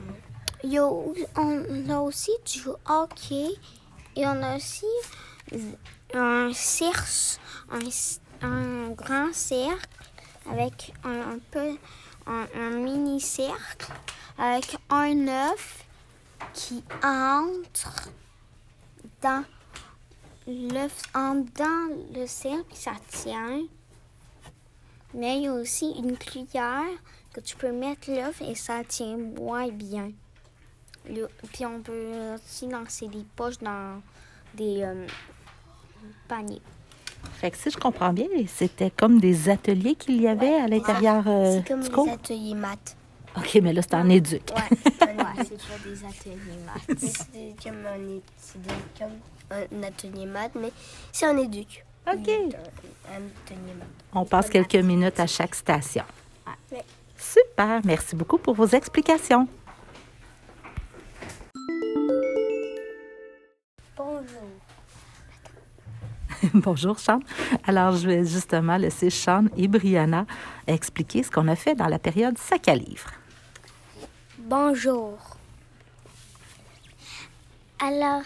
Il 0.64 0.72
y 0.72 0.78
a- 0.78 0.86
on 0.86 1.90
a 1.90 1.98
aussi 2.00 2.30
du 2.52 2.60
hockey 2.88 3.48
et 4.16 4.26
on 4.26 4.42
a 4.42 4.56
aussi 4.56 4.86
un 6.14 6.50
cercle, 6.52 7.38
un, 7.70 8.46
un 8.46 8.90
grand 8.90 9.32
cercle 9.32 9.88
avec 10.50 10.92
un, 11.04 11.10
un 11.34 11.38
peu 11.50 11.76
un, 12.26 12.46
un 12.56 12.70
mini 12.70 13.20
cercle 13.20 13.92
avec 14.38 14.76
un 14.88 15.28
œuf 15.28 15.84
qui 16.54 16.82
entre 17.02 18.08
dans 19.20 19.44
l'œuf 20.46 21.02
entre 21.14 21.52
dans 21.54 21.88
le 22.14 22.26
cercle 22.26 22.74
ça 22.74 22.92
tient. 23.08 23.60
Mais 25.14 25.36
il 25.38 25.42
y 25.44 25.46
a 25.48 25.52
aussi 25.52 25.90
une 25.98 26.16
cuillère 26.16 26.84
que 27.32 27.40
tu 27.40 27.56
peux 27.56 27.72
mettre 27.72 28.10
l'œuf 28.10 28.40
et 28.42 28.54
ça 28.54 28.82
tient 28.86 29.16
moins 29.16 29.68
bien. 29.68 30.10
Le- 31.08 31.28
puis 31.52 31.66
on 31.66 31.80
peut 31.80 32.34
aussi 32.34 32.66
lancer 32.68 33.08
des 33.08 33.24
poches 33.36 33.58
dans 33.58 34.00
des 34.54 34.82
euh, 34.82 35.06
paniers. 36.28 36.62
Fait 37.34 37.50
que 37.50 37.56
si 37.56 37.70
je 37.70 37.76
comprends 37.78 38.12
bien, 38.12 38.26
c'était 38.48 38.90
comme 38.90 39.20
des 39.20 39.48
ateliers 39.48 39.94
qu'il 39.94 40.20
y 40.20 40.26
avait 40.28 40.54
à 40.54 40.66
l'intérieur 40.66 41.24
euh, 41.26 41.58
C'est 41.58 41.68
comme 41.68 41.80
du 41.82 41.90
cours? 41.90 42.06
les 42.06 42.12
ateliers 42.12 42.54
maths. 42.54 42.96
OK, 43.36 43.58
mais 43.62 43.72
là, 43.72 43.82
c'est 43.82 43.94
en 43.94 44.08
éduc. 44.08 44.42
Ouais, 44.54 44.76
c'est 44.80 45.08
pas 45.08 45.78
des 45.84 46.04
ateliers 46.04 46.58
maths. 46.66 46.98
C'est 46.98 47.54
comme 47.62 47.86
un, 47.86 48.20
comme 48.98 49.84
atelier 49.84 50.26
maths, 50.26 50.52
mais 50.54 50.72
c'est 51.10 51.26
un 51.26 51.36
éduc. 51.36 51.84
OK. 52.06 52.14
Un, 52.14 52.14
un 52.14 53.22
atelier 53.44 53.74
maths. 53.78 53.88
On 54.12 54.24
passe 54.24 54.48
quelques 54.48 54.74
minutes 54.76 55.20
à 55.20 55.26
chaque 55.26 55.54
station. 55.54 56.04
Ouais. 56.70 56.84
Super. 57.16 57.80
Merci 57.84 58.16
beaucoup 58.16 58.38
pour 58.38 58.54
vos 58.54 58.66
explications. 58.66 59.46
Bonjour. 63.96 64.48
Bonjour, 66.54 66.98
Sean. 66.98 67.20
Alors, 67.66 67.96
je 67.96 68.08
vais 68.08 68.24
justement 68.24 68.76
laisser 68.76 69.10
Sean 69.10 69.46
et 69.56 69.68
Brianna 69.68 70.26
expliquer 70.66 71.22
ce 71.22 71.30
qu'on 71.30 71.46
a 71.48 71.56
fait 71.56 71.74
dans 71.74 71.86
la 71.88 71.98
période 71.98 72.36
sac 72.38 72.68
à 72.68 72.74
livres. 72.74 73.10
Bonjour. 74.54 75.16
Alors, 77.78 78.20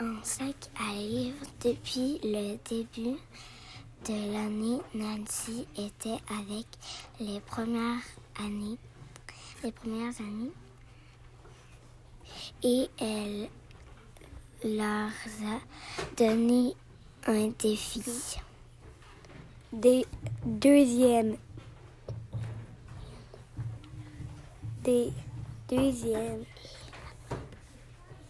en 0.00 0.24
sac 0.24 0.56
à 0.76 0.92
livres, 0.94 1.46
depuis 1.64 2.18
le 2.24 2.58
début 2.68 3.16
de 4.04 4.32
l'année, 4.32 4.80
Nancy 4.96 5.68
était 5.78 6.18
avec 6.28 6.66
les 7.20 7.38
premières 7.38 8.02
années, 8.40 8.78
les 9.62 9.70
premières 9.70 10.20
années, 10.20 10.50
et 12.64 12.88
elle 12.98 13.48
leur 14.64 15.12
a 15.44 15.60
donné 16.16 16.74
un 17.28 17.46
défi. 17.60 18.02
Des 19.72 20.04
deuxièmes. 20.44 21.36
Des 24.82 25.12
deuxièmes. 25.70 26.44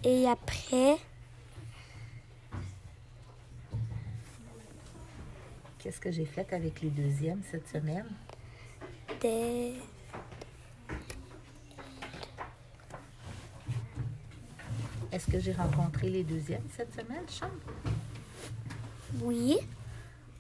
Et 0.04 0.26
après, 0.28 0.97
Qu'est-ce 5.78 5.99
que 5.99 6.11
j'ai 6.12 6.26
fait 6.26 6.52
avec 6.52 6.82
les 6.82 6.90
deuxièmes 6.90 7.40
cette 7.50 7.66
semaine? 7.68 8.04
des... 9.23 9.73
Est-ce 15.12 15.26
que 15.30 15.40
j'ai 15.40 15.52
rencontré 15.52 16.09
les 16.11 16.23
deuxièmes 16.23 16.66
cette 16.76 16.92
semaine, 16.94 17.25
Sean? 17.28 17.49
Oui, 19.23 19.59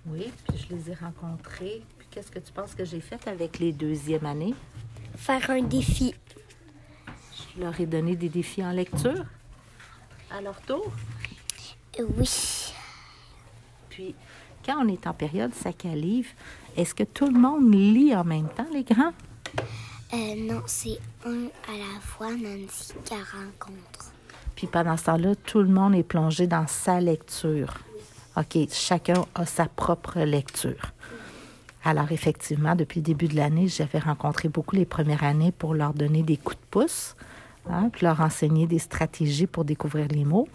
Oui, 0.06 0.30
puis 0.48 0.58
je 0.58 0.74
les 0.74 0.90
ai 0.90 0.94
rencontrés. 0.94 1.82
Puis 1.98 2.06
qu'est-ce 2.10 2.30
que 2.30 2.38
tu 2.38 2.52
penses 2.52 2.74
que 2.74 2.84
j'ai 2.84 3.00
fait 3.00 3.26
avec 3.26 3.58
les 3.58 3.72
deuxièmes 3.72 4.26
années? 4.26 4.54
faire 5.16 5.50
un 5.50 5.62
défi. 5.62 6.14
Je 7.54 7.60
leur 7.62 7.78
ai 7.80 7.86
donné 7.86 8.16
des 8.16 8.28
défis 8.28 8.64
en 8.64 8.72
lecture 8.72 9.24
à 10.30 10.40
leur 10.40 10.60
tour. 10.62 10.90
Oui. 11.98 12.72
Puis, 13.88 14.14
quand 14.64 14.84
on 14.84 14.88
est 14.88 15.06
en 15.06 15.12
période 15.12 15.54
sac 15.54 15.84
à 15.84 15.94
livres, 15.94 16.30
est-ce 16.76 16.94
que 16.94 17.04
tout 17.04 17.26
le 17.26 17.38
monde 17.38 17.74
lit 17.74 18.14
en 18.14 18.24
même 18.24 18.48
temps, 18.48 18.66
les 18.72 18.84
grands? 18.84 19.12
Euh, 20.12 20.34
non, 20.36 20.62
c'est 20.66 20.98
un 21.24 21.46
à 21.68 21.76
la 21.76 22.00
fois 22.00 22.30
Nancy 22.30 22.94
qui 23.04 23.14
rencontre. 23.14 24.12
Puis 24.56 24.66
pendant 24.66 24.96
ce 24.96 25.04
temps-là, 25.04 25.34
tout 25.34 25.60
le 25.60 25.68
monde 25.68 25.94
est 25.94 26.02
plongé 26.02 26.46
dans 26.46 26.66
sa 26.66 27.00
lecture. 27.00 27.78
OK, 28.36 28.58
chacun 28.70 29.24
a 29.34 29.46
sa 29.46 29.66
propre 29.66 30.20
lecture. 30.20 30.92
Alors, 31.84 32.12
effectivement, 32.12 32.74
depuis 32.74 33.00
le 33.00 33.04
début 33.04 33.28
de 33.28 33.36
l'année, 33.36 33.68
j'avais 33.68 33.98
rencontré 33.98 34.48
beaucoup 34.48 34.76
les 34.76 34.84
premières 34.84 35.24
années 35.24 35.52
pour 35.52 35.74
leur 35.74 35.94
donner 35.94 36.22
des 36.22 36.36
coups 36.36 36.58
de 36.58 36.66
pouce, 36.70 37.16
hein, 37.68 37.90
puis 37.90 38.04
leur 38.06 38.20
enseigner 38.20 38.66
des 38.66 38.78
stratégies 38.78 39.46
pour 39.46 39.64
découvrir 39.64 40.08
les 40.08 40.24
mots. 40.24 40.48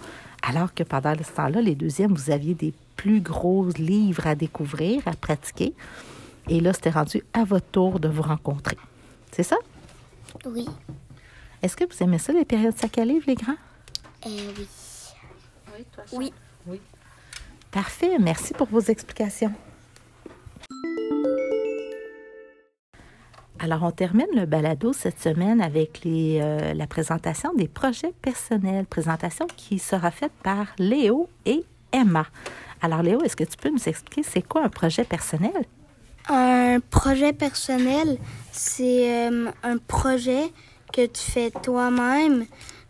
Alors 0.48 0.74
que 0.74 0.84
pendant 0.84 1.14
ce 1.16 1.32
temps-là, 1.32 1.62
les 1.62 1.76
deuxièmes, 1.76 2.14
vous 2.14 2.32
aviez 2.32 2.54
des 2.54 2.74
plus 2.96 3.20
gros 3.22 3.68
livres 3.78 4.28
à 4.28 4.36
découvrir, 4.36 5.02
à 5.08 5.14
pratiquer. 5.14 5.74
Et 6.48 6.60
là, 6.60 6.74
c'était 6.74 6.92
rendu 6.92 7.24
à 7.34 7.44
votre 7.44 7.66
tour 7.68 8.00
de 8.00 8.08
vous 8.08 8.22
rencontrer. 8.22 8.78
C'est 9.32 9.44
ça? 9.44 9.58
Oui. 10.46 10.68
Est-ce 11.62 11.76
que 11.76 11.84
vous 11.84 12.04
aimez 12.04 12.20
ça, 12.20 12.32
les 12.34 12.46
périodes 12.46 12.78
sac 12.78 12.98
à 12.98 13.06
livres, 13.06 13.26
les 13.28 13.36
grands? 13.36 13.58
Euh, 14.28 14.30
oui. 14.58 15.86
Oui. 16.14 16.34
Oui. 16.68 16.82
Parfait. 17.72 18.18
Merci 18.20 18.54
pour 18.54 18.68
vos 18.68 18.82
explications. 18.82 19.52
Alors, 23.66 23.82
on 23.82 23.90
termine 23.90 24.28
le 24.36 24.46
balado 24.46 24.94
cette 24.94 25.20
semaine 25.20 25.60
avec 25.60 26.04
euh, 26.06 26.76
la 26.76 26.86
présentation 26.86 27.52
des 27.56 27.68
projets 27.68 28.14
personnels. 28.22 28.86
Présentation 28.86 29.48
qui 29.58 29.80
sera 29.80 30.12
faite 30.12 30.34
par 30.44 30.68
Léo 30.78 31.28
et 31.48 31.64
Emma. 31.92 32.28
Alors, 32.80 33.02
Léo, 33.02 33.24
est-ce 33.24 33.36
que 33.36 33.44
tu 33.44 33.58
peux 33.58 33.72
nous 33.72 33.90
expliquer 33.90 34.22
c'est 34.22 34.44
quoi 34.44 34.64
un 34.64 34.70
projet 34.70 35.04
personnel? 35.04 35.66
Un 36.30 36.80
projet 36.92 37.34
personnel, 37.34 38.20
c'est 38.52 39.32
euh, 39.32 39.50
un 39.64 39.78
projet 39.80 40.54
que 40.94 41.08
tu 41.08 41.32
fais 41.32 41.50
toi-même. 41.50 42.46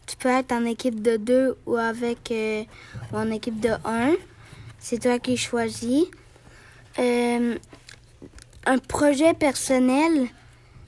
Tu 0.05 0.17
peux 0.17 0.27
être 0.27 0.51
en 0.51 0.65
équipe 0.65 1.01
de 1.01 1.15
deux 1.15 1.57
ou 1.65 1.77
avec 1.77 2.31
euh, 2.31 2.63
ou 3.13 3.15
en 3.15 3.31
équipe 3.31 3.61
de 3.61 3.71
un. 3.85 4.11
C'est 4.79 5.01
toi 5.01 5.19
qui 5.19 5.37
choisis. 5.37 6.03
Un 6.97 7.57
projet 8.89 9.33
personnel, 9.33 10.27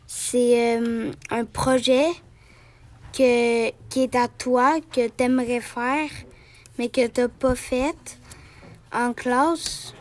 c'est 0.07 0.77
euh, 0.77 1.11
un 1.29 1.45
projet 1.45 2.07
qui 3.11 3.23
est 3.23 4.15
à 4.15 4.27
toi, 4.27 4.79
que 4.81 5.07
tu 5.07 5.23
aimerais 5.23 5.59
faire, 5.59 6.09
mais 6.77 6.89
que 6.89 7.07
tu 7.07 7.21
n'as 7.21 7.27
pas 7.27 7.55
fait 7.55 8.19
en 8.93 9.13
classe. 9.13 9.93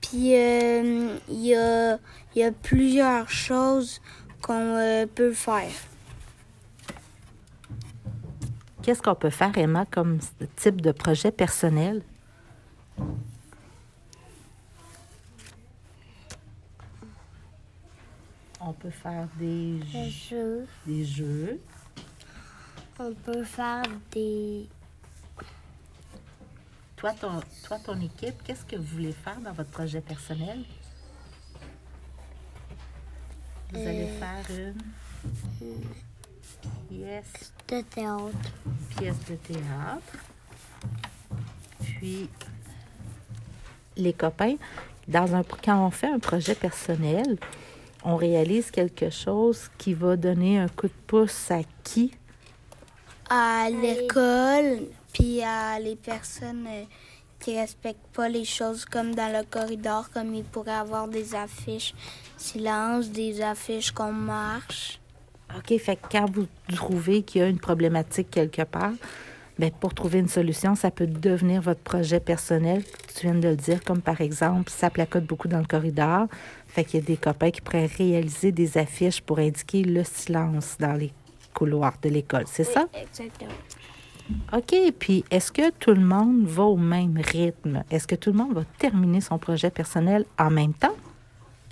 Puis 0.00 0.34
euh, 0.34 1.16
il 1.28 1.46
y, 1.46 1.54
a, 1.54 1.98
il 2.34 2.40
y 2.40 2.42
a 2.44 2.52
plusieurs 2.52 3.28
choses 3.28 4.00
qu'on 4.40 4.76
euh, 4.76 5.06
peut 5.06 5.32
faire. 5.32 5.72
Qu'est-ce 8.82 9.02
qu'on 9.02 9.14
peut 9.14 9.30
faire, 9.30 9.56
Emma, 9.58 9.84
comme 9.86 10.18
type 10.56 10.80
de 10.80 10.92
projet 10.92 11.30
personnel? 11.30 12.02
On 18.68 18.74
peut 18.74 18.90
faire 18.90 19.26
des 19.38 19.80
Des 19.92 20.10
jeux. 20.10 20.66
Des 20.86 21.02
jeux. 21.02 21.58
On 22.98 23.14
peut 23.14 23.42
faire 23.42 23.82
des. 24.12 24.68
Toi, 26.96 27.12
ton, 27.18 27.40
toi, 27.64 27.78
ton 27.78 27.98
équipe, 27.98 28.42
qu'est-ce 28.44 28.66
que 28.66 28.76
vous 28.76 28.82
voulez 28.82 29.12
faire 29.12 29.40
dans 29.40 29.52
votre 29.52 29.70
projet 29.70 30.02
personnel? 30.02 30.64
Vous 33.72 33.78
allez 33.78 34.08
faire 34.18 34.44
une 34.50 34.74
pièce, 36.90 37.52
de 37.68 37.80
théâtre. 37.80 38.52
pièce 38.98 39.24
de 39.30 39.36
théâtre. 39.36 40.12
Puis, 41.80 42.28
les 43.96 44.12
copains, 44.12 44.56
dans 45.06 45.34
un, 45.34 45.42
quand 45.64 45.86
on 45.86 45.90
fait 45.90 46.12
un 46.12 46.18
projet 46.18 46.54
personnel, 46.54 47.38
on 48.04 48.16
réalise 48.16 48.70
quelque 48.70 49.10
chose 49.10 49.70
qui 49.78 49.94
va 49.94 50.16
donner 50.16 50.58
un 50.58 50.68
coup 50.68 50.86
de 50.86 50.92
pouce 51.06 51.50
à 51.50 51.60
qui? 51.82 52.12
à 53.28 53.68
l'école, 53.70 54.86
puis 55.12 55.42
à 55.42 55.78
les 55.78 55.96
personnes 55.96 56.66
euh, 56.66 56.84
qui 57.38 57.58
respectent 57.58 58.14
pas 58.14 58.28
les 58.28 58.44
choses 58.44 58.84
comme 58.84 59.14
dans 59.14 59.32
le 59.32 59.44
corridor, 59.44 60.10
comme 60.10 60.34
il 60.34 60.44
pourrait 60.44 60.72
avoir 60.72 61.08
des 61.08 61.34
affiches 61.34 61.94
silence, 62.36 63.10
des 63.10 63.42
affiches 63.42 63.90
qu'on 63.90 64.12
marche. 64.12 65.00
OK, 65.56 65.78
fait 65.78 65.96
que 65.96 66.06
quand 66.10 66.30
vous 66.30 66.46
trouvez 66.74 67.22
qu'il 67.22 67.40
y 67.40 67.44
a 67.44 67.48
une 67.48 67.58
problématique 67.58 68.30
quelque 68.30 68.62
part, 68.62 68.92
bien, 69.58 69.70
pour 69.70 69.94
trouver 69.94 70.20
une 70.20 70.28
solution, 70.28 70.74
ça 70.74 70.90
peut 70.90 71.06
devenir 71.06 71.60
votre 71.62 71.80
projet 71.80 72.20
personnel. 72.20 72.84
Tu 73.14 73.26
viens 73.26 73.34
de 73.34 73.48
le 73.48 73.56
dire, 73.56 73.82
comme 73.84 74.00
par 74.00 74.20
exemple, 74.20 74.70
ça 74.70 74.90
placote 74.90 75.24
beaucoup 75.24 75.48
dans 75.48 75.58
le 75.58 75.66
corridor. 75.66 76.26
Fait 76.66 76.84
qu'il 76.84 77.00
y 77.00 77.02
a 77.02 77.06
des 77.06 77.16
copains 77.16 77.50
qui 77.50 77.60
pourraient 77.60 77.86
réaliser 77.86 78.52
des 78.52 78.78
affiches 78.78 79.20
pour 79.20 79.38
indiquer 79.38 79.82
le 79.82 80.04
silence 80.04 80.76
dans 80.78 80.94
les 80.94 81.12
couloirs 81.54 81.94
de 82.02 82.08
l'école. 82.08 82.44
C'est 82.46 82.64
ça? 82.64 82.86
Exactement. 82.94 83.50
OK. 84.52 84.74
Puis, 84.98 85.24
est-ce 85.30 85.50
que 85.50 85.70
tout 85.70 85.92
le 85.92 86.04
monde 86.04 86.44
va 86.46 86.64
au 86.64 86.76
même 86.76 87.18
rythme? 87.18 87.82
Est-ce 87.90 88.06
que 88.06 88.14
tout 88.14 88.30
le 88.30 88.38
monde 88.38 88.52
va 88.52 88.62
terminer 88.78 89.20
son 89.20 89.38
projet 89.38 89.70
personnel 89.70 90.24
en 90.38 90.50
même 90.50 90.74
temps? 90.74 90.94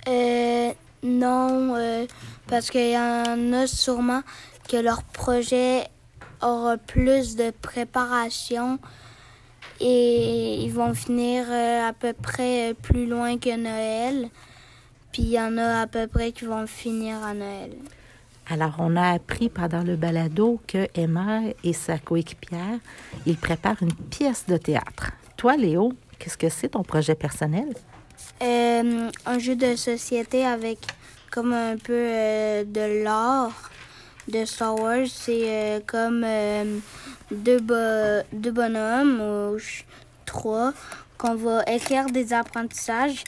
Euh, 0.07 0.71
non, 1.03 1.75
euh, 1.75 2.05
parce 2.47 2.69
qu'il 2.71 2.91
y 2.91 2.97
en 2.97 3.53
a 3.53 3.67
sûrement 3.67 4.21
que 4.67 4.77
leur 4.77 5.03
projet 5.03 5.83
aura 6.41 6.77
plus 6.77 7.35
de 7.35 7.51
préparation 7.51 8.79
et 9.79 10.55
ils 10.63 10.71
vont 10.71 10.93
finir 10.93 11.45
euh, 11.49 11.89
à 11.89 11.93
peu 11.93 12.13
près 12.13 12.75
plus 12.81 13.05
loin 13.05 13.37
que 13.37 13.55
Noël. 13.55 14.29
Puis 15.11 15.23
il 15.23 15.29
y 15.29 15.39
en 15.39 15.57
a 15.57 15.81
à 15.81 15.87
peu 15.87 16.07
près 16.07 16.31
qui 16.31 16.45
vont 16.45 16.67
finir 16.67 17.23
à 17.23 17.33
Noël. 17.33 17.71
Alors, 18.49 18.75
on 18.79 18.95
a 18.95 19.11
appris 19.11 19.49
pendant 19.49 19.83
le 19.83 19.97
balado 19.97 20.61
que 20.67 20.87
Emma 20.95 21.41
et 21.63 21.73
sa 21.73 21.99
coéquipière, 21.99 22.79
ils 23.25 23.35
préparent 23.35 23.81
une 23.81 23.93
pièce 23.93 24.45
de 24.47 24.55
théâtre. 24.55 25.11
Toi, 25.35 25.57
Léo, 25.57 25.91
qu'est-ce 26.17 26.37
que 26.37 26.47
c'est 26.47 26.69
ton 26.69 26.83
projet 26.83 27.15
personnel? 27.15 27.73
Euh, 28.41 29.09
un 29.25 29.39
jeu 29.39 29.55
de 29.55 29.75
société 29.75 30.45
avec 30.45 30.79
comme 31.29 31.51
un 31.51 31.75
peu 31.77 31.93
euh, 31.93 32.63
de 32.63 33.03
l'art 33.03 33.71
de 34.27 34.45
Star 34.45 34.79
Wars. 34.79 35.07
C'est 35.07 35.43
euh, 35.45 35.79
comme 35.85 36.23
euh, 36.25 36.79
deux, 37.31 37.59
deux 38.33 38.51
bonhommes 38.51 39.21
ou 39.21 39.57
trois 40.25 40.73
qu'on 41.17 41.35
va 41.35 41.63
écrire 41.67 42.05
des 42.07 42.33
apprentissages. 42.33 43.23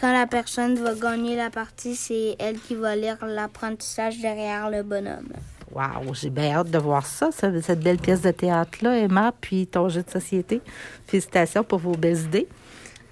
Quand 0.00 0.12
la 0.12 0.26
personne 0.26 0.76
va 0.76 0.94
gagner 0.94 1.36
la 1.36 1.50
partie, 1.50 1.96
c'est 1.96 2.36
elle 2.38 2.58
qui 2.58 2.74
va 2.74 2.94
lire 2.96 3.18
l'apprentissage 3.26 4.18
derrière 4.20 4.70
le 4.70 4.82
bonhomme. 4.82 5.32
Wow, 5.72 6.14
j'ai 6.14 6.30
bien 6.30 6.52
hâte 6.56 6.70
de 6.70 6.78
voir 6.78 7.06
ça, 7.06 7.30
cette 7.32 7.80
belle 7.80 7.98
pièce 7.98 8.22
de 8.22 8.30
théâtre-là, 8.30 8.98
Emma, 8.98 9.32
puis 9.40 9.66
ton 9.66 9.88
jeu 9.88 10.02
de 10.02 10.10
société. 10.10 10.60
Félicitations 11.06 11.62
pour 11.62 11.78
vos 11.78 11.96
belles 11.96 12.18
idées. 12.18 12.48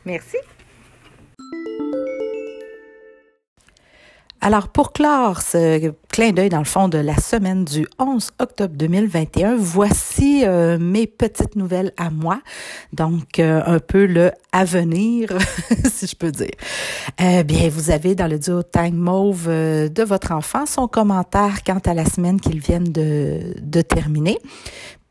Merci. 0.05 0.39
Alors, 4.41 4.69
pour 4.69 4.93
clore 4.93 5.43
ce 5.43 5.93
clin 6.13 6.31
d'œil 6.31 6.49
dans 6.49 6.59
le 6.59 6.65
fond 6.65 6.89
de 6.89 6.99
la 6.99 7.17
semaine 7.17 7.65
du 7.65 7.89
11 7.99 8.31
octobre 8.39 8.75
2021, 8.77 9.57
voici 9.57 10.45
euh, 10.45 10.79
mes 10.79 11.09
petites 11.09 11.57
nouvelles 11.57 11.93
à 11.97 12.11
moi. 12.11 12.41
Donc, 12.93 13.41
euh, 13.41 13.61
un 13.67 13.81
peu 13.81 14.07
le 14.07 14.31
avenir, 14.53 15.37
si 15.93 16.07
je 16.07 16.15
peux 16.15 16.31
dire. 16.31 16.53
Euh, 17.21 17.43
bien, 17.43 17.69
vous 17.69 17.91
avez 17.91 18.15
dans 18.15 18.29
le 18.29 18.39
duo 18.39 18.63
Time 18.63 18.97
Mauve 18.97 19.47
euh, 19.49 19.89
de 19.89 20.05
votre 20.05 20.31
enfant 20.31 20.67
son 20.67 20.87
commentaire 20.87 21.65
quant 21.65 21.81
à 21.85 21.95
la 21.95 22.05
semaine 22.05 22.41
qu'il 22.41 22.61
vient 22.61 22.81
de, 22.81 23.55
de 23.61 23.81
terminer. 23.83 24.39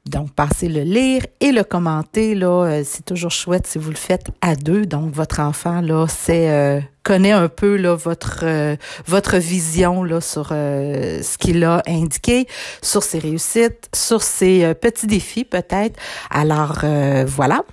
Donc, 0.05 0.31
passez 0.31 0.69
le 0.69 0.83
lire 0.83 1.23
et 1.41 1.51
le 1.51 1.65
commenter, 1.65 2.33
là, 2.33 2.63
euh, 2.63 2.83
c'est 2.85 3.03
toujours 3.03 3.31
chouette 3.31 3.67
si 3.67 3.77
vous 3.77 3.89
le 3.89 3.97
faites 3.97 4.27
à 4.39 4.55
deux. 4.55 4.85
Donc, 4.85 5.13
votre 5.13 5.41
enfant, 5.41 5.81
là, 5.81 6.05
c'est 6.07 6.81
connaît 7.07 7.31
un 7.31 7.47
peu 7.47 7.77
là 7.77 7.95
votre 7.95 8.41
euh, 8.43 8.75
votre 9.05 9.37
vision 9.37 10.03
là 10.03 10.19
sur 10.19 10.49
euh, 10.51 11.23
ce 11.23 11.37
qu'il 11.37 11.63
a 11.63 11.81
indiqué, 11.87 12.47
sur 12.81 13.01
ses 13.01 13.19
réussites, 13.19 13.87
sur 13.95 14.21
ses 14.21 14.65
euh, 14.65 14.73
petits 14.73 15.07
défis 15.07 15.45
peut-être. 15.45 15.97
Alors 16.29 16.79
voilà. 17.25 17.63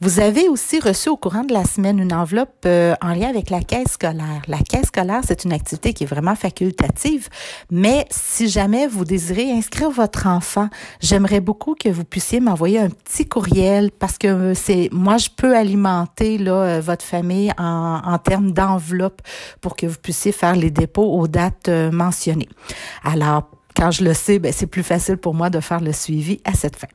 Vous 0.00 0.20
avez 0.20 0.48
aussi 0.48 0.80
reçu 0.80 1.10
au 1.10 1.16
courant 1.16 1.44
de 1.44 1.52
la 1.52 1.64
semaine 1.64 1.98
une 1.98 2.14
enveloppe 2.14 2.64
en 2.64 3.12
lien 3.14 3.28
avec 3.28 3.50
la 3.50 3.60
caisse 3.60 3.92
scolaire. 3.92 4.42
La 4.46 4.58
caisse 4.58 4.86
scolaire, 4.86 5.20
c'est 5.26 5.44
une 5.44 5.52
activité 5.52 5.92
qui 5.92 6.04
est 6.04 6.06
vraiment 6.06 6.36
facultative, 6.36 7.28
mais 7.70 8.06
si 8.10 8.48
jamais 8.48 8.86
vous 8.86 9.04
désirez 9.04 9.50
inscrire 9.50 9.90
votre 9.90 10.26
enfant, 10.26 10.68
j'aimerais 11.00 11.40
beaucoup 11.40 11.74
que 11.74 11.88
vous 11.88 12.04
puissiez 12.04 12.40
m'envoyer 12.40 12.78
un 12.78 12.90
petit 12.90 13.26
courriel 13.26 13.90
parce 13.90 14.16
que 14.18 14.54
c'est 14.54 14.88
moi 14.92 15.18
je 15.18 15.28
peux 15.36 15.54
alimenter 15.56 16.38
là 16.38 16.80
votre 16.80 17.04
famille 17.04 17.52
en, 17.58 18.00
en 18.04 18.18
termes 18.18 18.52
pour 19.60 19.76
que 19.76 19.86
vous 19.86 19.98
puissiez 20.02 20.32
faire 20.32 20.56
les 20.56 20.70
dépôts 20.70 21.18
aux 21.18 21.28
dates 21.28 21.68
euh, 21.68 21.90
mentionnées. 21.90 22.48
Alors 23.04 23.50
quand 23.76 23.90
je 23.90 24.02
le 24.04 24.14
sais, 24.14 24.38
ben, 24.38 24.52
c'est 24.52 24.66
plus 24.66 24.82
facile 24.82 25.16
pour 25.16 25.34
moi 25.34 25.50
de 25.50 25.60
faire 25.60 25.80
le 25.80 25.92
suivi 25.92 26.40
à 26.44 26.54
cette 26.54 26.76
fin. 26.76 26.88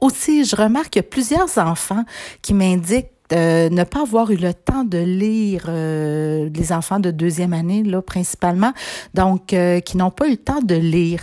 Aussi, 0.00 0.44
je 0.44 0.54
remarque 0.54 0.90
qu'il 0.90 1.02
y 1.02 1.04
a 1.04 1.08
plusieurs 1.08 1.58
enfants 1.58 2.04
qui 2.42 2.54
m'indiquent 2.54 3.10
euh, 3.32 3.68
ne 3.70 3.84
pas 3.84 4.02
avoir 4.02 4.30
eu 4.30 4.36
le 4.36 4.52
temps 4.52 4.84
de 4.84 4.98
lire 4.98 5.66
euh, 5.68 6.48
les 6.52 6.72
enfants 6.72 6.98
de 6.98 7.10
deuxième 7.10 7.52
année 7.52 7.82
là 7.82 8.02
principalement 8.02 8.72
donc 9.14 9.52
euh, 9.52 9.80
qui 9.80 9.96
n'ont 9.96 10.10
pas 10.10 10.26
eu 10.26 10.32
le 10.32 10.36
temps 10.36 10.62
de 10.62 10.74
lire. 10.74 11.22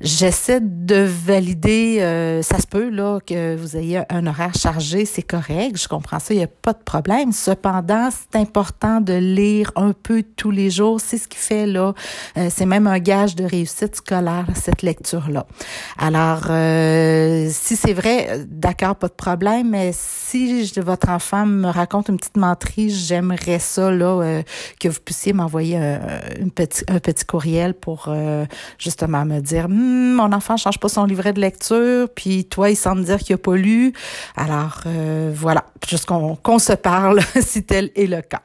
J'essaie 0.00 0.60
de 0.60 1.06
valider 1.06 1.98
euh, 2.00 2.42
ça 2.42 2.58
se 2.58 2.66
peut 2.66 2.90
là 2.90 3.20
que 3.26 3.56
vous 3.56 3.76
ayez 3.76 4.02
un 4.10 4.26
horaire 4.26 4.54
chargé 4.54 5.04
c'est 5.04 5.22
correct 5.22 5.80
je 5.80 5.88
comprends 5.88 6.18
ça 6.18 6.34
il 6.34 6.38
n'y 6.38 6.44
a 6.44 6.48
pas 6.48 6.72
de 6.72 6.82
problème. 6.84 7.32
Cependant 7.32 8.10
c'est 8.10 8.38
important 8.38 9.00
de 9.00 9.14
lire 9.14 9.72
un 9.76 9.92
peu 9.92 10.22
tous 10.36 10.50
les 10.50 10.70
jours 10.70 11.00
c'est 11.00 11.18
ce 11.18 11.28
qui 11.28 11.38
fait 11.38 11.66
là 11.66 11.94
c'est 12.50 12.66
même 12.66 12.86
un 12.86 12.98
gage 12.98 13.34
de 13.34 13.44
réussite 13.44 13.96
scolaire 13.96 14.46
cette 14.54 14.82
lecture 14.82 15.30
là 15.30 15.46
alors 15.98 16.44
si 17.50 17.76
c'est 17.76 17.92
vrai 17.94 18.44
d'accord 18.46 18.96
pas 18.96 19.08
de 19.08 19.14
problème 19.14 19.70
mais 19.70 19.92
si 19.94 20.70
votre 20.76 21.08
enfant 21.08 21.45
me 21.46 21.68
raconte 21.68 22.08
une 22.08 22.16
petite 22.16 22.36
menterie, 22.36 22.90
j'aimerais 22.90 23.58
ça 23.58 23.90
là 23.90 24.20
euh, 24.20 24.42
que 24.80 24.88
vous 24.88 25.00
puissiez 25.04 25.32
m'envoyer 25.32 25.76
un, 25.76 26.00
une 26.40 26.50
petit, 26.50 26.84
un 26.88 26.98
petit 26.98 27.24
courriel 27.24 27.74
pour 27.74 28.06
euh, 28.08 28.44
justement 28.78 29.24
me 29.24 29.40
dire 29.40 29.66
Hum, 29.66 30.14
mon 30.14 30.32
enfant 30.32 30.56
change 30.56 30.78
pas 30.78 30.88
son 30.88 31.04
livret 31.04 31.32
de 31.32 31.40
lecture, 31.40 32.08
puis 32.14 32.44
toi 32.44 32.70
il 32.70 32.76
semble 32.76 33.04
dire 33.04 33.18
qu'il 33.18 33.34
a 33.34 33.38
pas 33.38 33.56
lu. 33.56 33.92
Alors 34.36 34.80
euh, 34.86 35.32
voilà, 35.34 35.64
juste 35.88 36.06
qu'on 36.06 36.58
se 36.58 36.72
parle 36.72 37.20
si 37.40 37.64
tel 37.64 37.90
est 37.96 38.06
le 38.06 38.22
cas. 38.22 38.42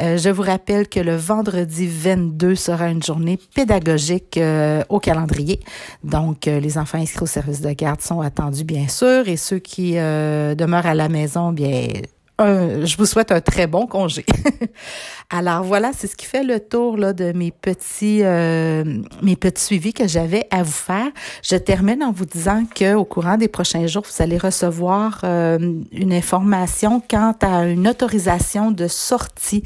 Euh, 0.00 0.18
je 0.18 0.28
vous 0.28 0.42
rappelle 0.42 0.88
que 0.88 1.00
le 1.00 1.14
vendredi 1.14 1.86
22 1.86 2.54
sera 2.56 2.88
une 2.88 3.02
journée 3.02 3.38
pédagogique 3.54 4.36
euh, 4.38 4.82
au 4.88 4.98
calendrier. 4.98 5.60
Donc, 6.02 6.48
euh, 6.48 6.58
les 6.58 6.78
enfants 6.78 6.98
inscrits 6.98 7.22
au 7.22 7.26
service 7.26 7.60
de 7.60 7.70
garde 7.70 8.00
sont 8.00 8.20
attendus, 8.20 8.64
bien 8.64 8.88
sûr, 8.88 9.28
et 9.28 9.36
ceux 9.36 9.58
qui 9.58 9.96
euh, 9.96 10.54
demeurent 10.54 10.86
à 10.86 10.94
la 10.94 11.08
maison, 11.08 11.52
bien, 11.52 11.88
je 12.40 12.96
vous 12.96 13.06
souhaite 13.06 13.32
un 13.32 13.40
très 13.40 13.66
bon 13.66 13.86
congé. 13.86 14.24
Alors 15.30 15.62
voilà, 15.62 15.92
c'est 15.96 16.06
ce 16.06 16.16
qui 16.16 16.26
fait 16.26 16.42
le 16.42 16.60
tour 16.60 16.96
là, 16.96 17.12
de 17.12 17.32
mes 17.32 17.50
petits 17.50 18.22
euh, 18.22 18.84
mes 19.22 19.36
petits 19.36 19.62
suivis 19.62 19.92
que 19.92 20.06
j'avais 20.06 20.46
à 20.50 20.62
vous 20.62 20.70
faire. 20.70 21.06
Je 21.42 21.56
termine 21.56 22.02
en 22.02 22.12
vous 22.12 22.26
disant 22.26 22.64
que 22.72 22.94
au 22.94 23.04
courant 23.04 23.36
des 23.36 23.48
prochains 23.48 23.86
jours, 23.86 24.04
vous 24.04 24.22
allez 24.22 24.38
recevoir 24.38 25.20
euh, 25.24 25.58
une 25.92 26.12
information 26.12 27.02
quant 27.08 27.34
à 27.40 27.64
une 27.64 27.88
autorisation 27.88 28.70
de 28.70 28.86
sortie. 28.88 29.62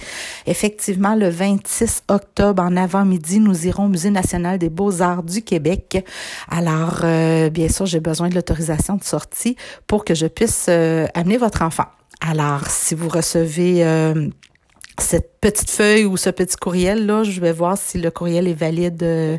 Effectivement, 0.46 1.14
le 1.14 1.28
26 1.28 2.02
octobre 2.09 2.62
en 2.62 2.76
avant-midi, 2.76 3.40
nous 3.40 3.66
irons 3.66 3.87
au 3.87 3.88
Musée 3.88 4.11
national 4.11 4.59
des 4.59 4.70
beaux-arts 4.70 5.22
du 5.22 5.42
Québec. 5.42 6.04
Alors, 6.50 7.00
euh, 7.04 7.50
bien 7.50 7.68
sûr, 7.68 7.87
j'ai 7.87 8.00
besoin 8.00 8.28
de 8.28 8.35
l'autorisation 8.35 8.96
de 8.96 9.04
sortie 9.04 9.57
pour 9.87 10.04
que 10.04 10.14
je 10.14 10.26
puisse 10.26 10.66
euh, 10.68 11.07
amener 11.14 11.37
votre 11.37 11.62
enfant. 11.62 11.87
Alors, 12.20 12.66
si 12.68 12.94
vous 12.94 13.09
recevez 13.09 13.87
euh, 13.87 14.28
cette 14.98 15.38
petite 15.40 15.70
feuille 15.70 16.04
ou 16.04 16.16
ce 16.16 16.30
petit 16.30 16.56
courriel 16.56 17.06
là, 17.06 17.22
je 17.22 17.40
vais 17.40 17.52
voir 17.52 17.78
si 17.78 17.98
le 17.98 18.11
courriel 18.11 18.48
est 18.48 18.54
valide, 18.54 19.02
euh, 19.02 19.38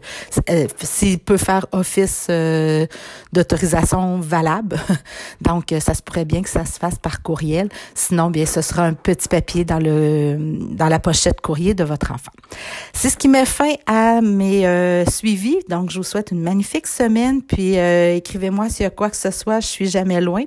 euh, 0.49 0.67
s'il 0.81 1.19
peut 1.19 1.37
faire 1.37 1.65
office 1.71 2.27
euh, 2.29 2.85
d'autorisation 3.33 4.19
valable. 4.19 4.79
Donc 5.41 5.73
ça 5.79 5.93
se 5.93 6.01
pourrait 6.01 6.25
bien 6.25 6.41
que 6.41 6.49
ça 6.49 6.65
se 6.65 6.79
fasse 6.79 6.97
par 6.97 7.21
courriel. 7.21 7.69
Sinon, 7.95 8.29
bien 8.29 8.45
ce 8.45 8.61
sera 8.61 8.83
un 8.83 8.93
petit 8.93 9.27
papier 9.27 9.65
dans 9.65 9.79
le 9.79 10.37
dans 10.71 10.87
la 10.87 10.99
pochette 10.99 11.41
courrier 11.41 11.73
de 11.73 11.83
votre 11.83 12.11
enfant. 12.11 12.31
C'est 12.93 13.09
ce 13.09 13.17
qui 13.17 13.27
met 13.27 13.45
fin 13.45 13.73
à 13.85 14.21
mes 14.21 15.03
suivis. 15.09 15.59
Donc 15.69 15.89
je 15.91 15.97
vous 15.97 16.03
souhaite 16.03 16.31
une 16.31 16.41
magnifique 16.41 16.87
semaine. 16.87 17.41
Puis 17.41 17.75
écrivez-moi 17.75 18.69
s'il 18.69 18.83
y 18.83 18.87
a 18.87 18.89
quoi 18.89 19.09
que 19.09 19.17
ce 19.17 19.31
soit. 19.31 19.59
Je 19.59 19.67
suis 19.67 19.89
jamais 19.89 20.21
loin. 20.21 20.43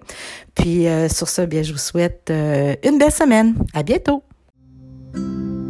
Puis 0.54 0.86
sur 1.10 1.28
ce, 1.28 1.42
bien 1.42 1.62
je 1.62 1.72
vous 1.72 1.78
souhaite 1.78 2.30
une 2.30 2.98
belle 2.98 3.12
semaine. 3.12 3.54
À 3.74 3.82
bientôt. 3.82 4.22
thank 5.14 5.26
you 5.26 5.61